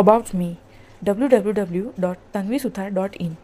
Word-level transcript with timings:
About 0.00 0.32
me 0.32 0.60
www.tanvisuthar.in 1.04 3.36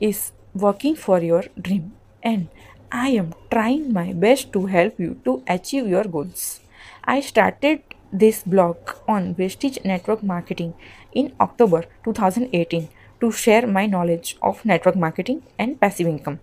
is 0.00 0.32
working 0.54 0.96
for 0.96 1.20
your 1.20 1.44
dream 1.60 1.92
and 2.22 2.48
I 2.90 3.10
am 3.10 3.34
trying 3.50 3.92
my 3.92 4.14
best 4.14 4.54
to 4.54 4.64
help 4.66 4.98
you 4.98 5.20
to 5.26 5.42
achieve 5.46 5.86
your 5.86 6.04
goals. 6.04 6.60
I 7.04 7.20
started 7.20 7.82
this 8.10 8.42
blog 8.42 8.78
on 9.06 9.34
Vestige 9.34 9.80
Network 9.84 10.22
Marketing 10.22 10.72
in 11.12 11.34
October 11.38 11.84
2018 12.04 12.88
to 13.20 13.30
share 13.30 13.66
my 13.66 13.84
knowledge 13.84 14.38
of 14.40 14.64
network 14.64 14.96
marketing 14.96 15.42
and 15.58 15.78
passive 15.78 16.06
income. 16.06 16.40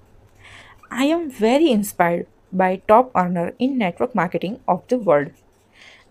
I 0.91 1.05
am 1.05 1.31
very 1.31 1.71
inspired 1.71 2.27
by 2.51 2.83
top 2.87 3.09
earner 3.15 3.55
in 3.57 3.79
network 3.79 4.13
marketing 4.13 4.59
of 4.67 4.87
the 4.89 4.99
world. 4.99 5.31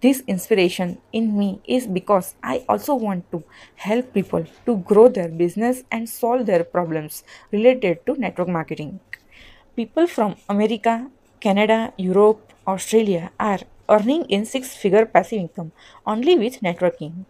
This 0.00 0.22
inspiration 0.28 0.98
in 1.12 1.36
me 1.36 1.60
is 1.66 1.88
because 1.88 2.36
I 2.40 2.64
also 2.68 2.94
want 2.94 3.30
to 3.32 3.42
help 3.74 4.14
people 4.14 4.44
to 4.64 4.76
grow 4.76 5.08
their 5.08 5.28
business 5.28 5.82
and 5.90 6.08
solve 6.08 6.46
their 6.46 6.62
problems 6.62 7.24
related 7.50 8.06
to 8.06 8.14
network 8.14 8.48
marketing. 8.48 9.00
People 9.74 10.06
from 10.06 10.36
America, 10.48 11.10
Canada, 11.40 11.92
Europe, 11.96 12.52
Australia 12.66 13.32
are 13.40 13.58
earning 13.88 14.24
in 14.26 14.44
six 14.44 14.76
figure 14.76 15.04
passive 15.04 15.40
income 15.40 15.72
only 16.06 16.38
with 16.38 16.60
networking. 16.60 17.24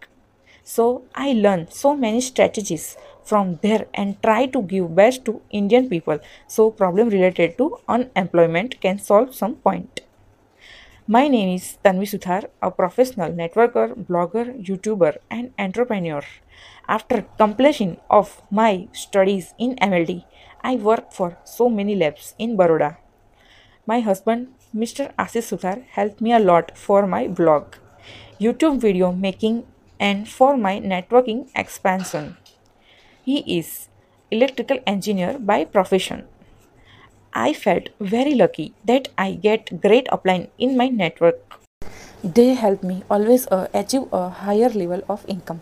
So 0.63 1.05
I 1.15 1.33
learn 1.33 1.71
so 1.71 1.95
many 1.95 2.21
strategies 2.21 2.97
from 3.23 3.57
there 3.63 3.87
and 3.95 4.21
try 4.21 4.45
to 4.45 4.61
give 4.61 4.93
best 4.95 5.25
to 5.25 5.41
Indian 5.49 5.89
people 5.89 6.19
so 6.47 6.69
problem 6.69 7.09
related 7.09 7.57
to 7.57 7.79
unemployment 7.87 8.79
can 8.79 8.99
solve 8.99 9.33
some 9.33 9.55
point. 9.55 10.01
My 11.11 11.27
name 11.27 11.55
is 11.57 11.79
Tanvi 11.83 12.05
Suthar, 12.05 12.49
a 12.61 12.69
professional 12.69 13.31
networker, 13.31 13.95
blogger, 13.97 14.45
YouTuber, 14.63 15.17
and 15.31 15.51
entrepreneur. 15.57 16.21
After 16.87 17.25
completion 17.35 17.97
of 18.11 18.43
my 18.51 18.87
studies 18.93 19.55
in 19.57 19.73
MLD, 19.77 20.23
I 20.61 20.75
work 20.75 21.11
for 21.11 21.39
so 21.45 21.67
many 21.67 21.95
labs 21.95 22.35
in 22.37 22.55
Baroda. 22.55 22.97
My 23.87 24.01
husband, 24.01 24.49
Mr. 24.71 25.11
Ashish 25.17 25.49
Suthar, 25.49 25.83
helped 25.97 26.21
me 26.21 26.31
a 26.31 26.37
lot 26.37 26.77
for 26.77 27.07
my 27.07 27.27
blog, 27.27 27.77
YouTube 28.39 28.79
video 28.79 29.11
making, 29.11 29.65
and 29.99 30.29
for 30.29 30.57
my 30.57 30.79
networking 30.79 31.49
expansion. 31.55 32.37
He 33.25 33.39
is 33.57 33.89
electrical 34.29 34.77
engineer 34.85 35.39
by 35.39 35.65
profession. 35.65 36.27
I 37.33 37.53
felt 37.53 37.89
very 37.99 38.33
lucky 38.33 38.73
that 38.85 39.09
I 39.17 39.33
get 39.33 39.81
great 39.81 40.07
upline 40.07 40.49
in 40.57 40.75
my 40.75 40.87
network. 40.87 41.37
They 42.23 42.55
help 42.55 42.83
me 42.83 43.03
always 43.09 43.47
uh, 43.47 43.67
achieve 43.73 44.11
a 44.11 44.29
higher 44.29 44.69
level 44.69 45.03
of 45.07 45.25
income. 45.27 45.61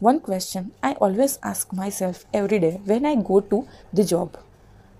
One 0.00 0.20
question 0.20 0.72
I 0.82 0.94
always 0.94 1.38
ask 1.42 1.72
myself 1.72 2.24
every 2.34 2.58
day 2.58 2.80
when 2.84 3.06
I 3.06 3.14
go 3.14 3.40
to 3.40 3.66
the 3.92 4.04
job. 4.04 4.36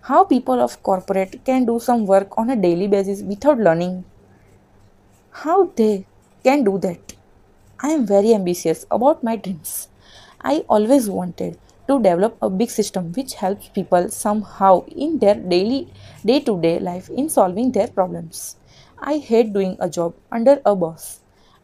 How 0.03 0.25
people 0.25 0.61
of 0.61 0.83
corporate 0.83 1.45
can 1.45 1.67
do 1.67 1.81
some 1.81 2.07
work 2.07 2.39
on 2.39 2.49
a 2.51 2.57
daily 2.57 2.87
basis 2.87 3.23
without 3.23 3.59
learning? 3.59 4.05
How 5.31 5.67
they 5.77 6.07
can 6.45 6.65
do 6.65 6.79
that? 6.79 7.15
I 7.81 7.91
am 7.91 8.07
very 8.07 8.35
ambitious 8.35 8.87
about 8.91 9.23
my 9.23 9.37
dreams. 9.37 9.89
I 10.41 10.65
always 10.69 11.11
wanted 11.11 11.59
to 11.89 12.01
develop 12.03 12.37
a 12.43 12.51
big 12.51 12.71
system 12.71 13.13
which 13.13 13.35
helps 13.35 13.69
people 13.69 14.09
somehow 14.11 14.85
in 14.87 15.19
their 15.19 15.35
daily 15.35 15.89
day 16.25 16.41
to 16.41 16.61
day 16.61 16.79
life 16.79 17.09
in 17.09 17.29
solving 17.29 17.73
their 17.73 17.89
problems. 17.89 18.57
I 18.99 19.19
hate 19.19 19.53
doing 19.53 19.77
a 19.81 19.89
job 19.89 20.15
under 20.31 20.61
a 20.67 20.77
boss. 20.77 21.21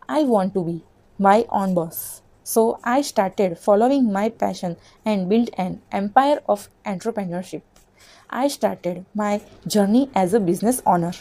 I 0.08 0.22
want 0.24 0.54
to 0.54 0.64
be 0.64 0.82
my 1.18 1.46
own 1.50 1.74
boss. 1.74 2.22
So 2.42 2.78
I 2.84 3.02
started 3.02 3.58
following 3.58 4.12
my 4.12 4.28
passion 4.28 4.76
and 5.04 5.28
built 5.28 5.50
an 5.56 5.80
empire 5.92 6.40
of 6.48 6.68
entrepreneurship. 6.84 7.62
I 8.30 8.48
started 8.48 9.04
my 9.14 9.40
journey 9.66 10.10
as 10.14 10.34
a 10.34 10.40
business 10.40 10.82
owner. 10.84 11.12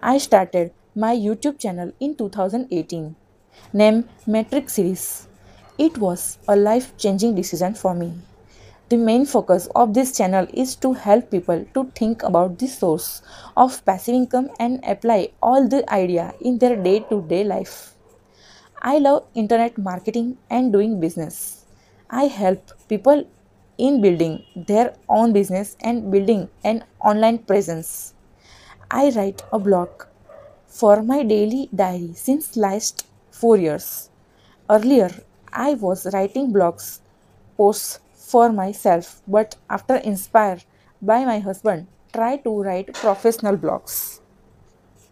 I 0.00 0.18
started 0.18 0.72
my 0.94 1.14
YouTube 1.14 1.58
channel 1.58 1.92
in 2.00 2.16
2018 2.16 3.16
named 3.72 4.08
Metric 4.26 4.68
Series. 4.68 5.27
It 5.78 5.96
was 5.96 6.38
a 6.48 6.56
life 6.56 6.96
changing 6.96 7.36
decision 7.36 7.74
for 7.74 7.94
me. 7.94 8.12
The 8.88 8.96
main 8.96 9.26
focus 9.26 9.68
of 9.76 9.94
this 9.94 10.16
channel 10.16 10.46
is 10.52 10.74
to 10.76 10.92
help 10.94 11.30
people 11.30 11.64
to 11.74 11.84
think 11.94 12.22
about 12.24 12.58
the 12.58 12.66
source 12.66 13.22
of 13.56 13.84
passive 13.84 14.14
income 14.14 14.50
and 14.58 14.80
apply 14.84 15.28
all 15.40 15.68
the 15.68 15.88
idea 15.92 16.34
in 16.40 16.58
their 16.58 16.74
day 16.74 17.00
to 17.10 17.22
day 17.22 17.44
life. 17.44 17.94
I 18.82 18.98
love 18.98 19.26
internet 19.34 19.78
marketing 19.78 20.38
and 20.50 20.72
doing 20.72 20.98
business. 20.98 21.64
I 22.10 22.24
help 22.24 22.72
people 22.88 23.24
in 23.76 24.00
building 24.00 24.42
their 24.56 24.96
own 25.08 25.32
business 25.32 25.76
and 25.80 26.10
building 26.10 26.48
an 26.64 26.84
online 27.00 27.38
presence. 27.38 28.14
I 28.90 29.10
write 29.10 29.42
a 29.52 29.58
blog 29.60 29.90
for 30.66 31.02
my 31.02 31.22
daily 31.22 31.68
diary 31.72 32.14
since 32.14 32.56
last 32.56 33.06
4 33.30 33.58
years. 33.58 34.10
Earlier, 34.70 35.10
I 35.52 35.74
was 35.74 36.06
writing 36.12 36.52
blogs 36.52 37.00
posts 37.56 38.00
for 38.14 38.52
myself, 38.52 39.22
but 39.26 39.56
after 39.68 39.96
inspired 39.96 40.64
by 41.02 41.24
my 41.24 41.38
husband, 41.38 41.86
try 42.12 42.36
to 42.38 42.62
write 42.62 42.94
professional 42.94 43.56
blogs. 43.56 44.20